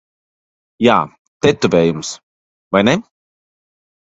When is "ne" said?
2.91-2.97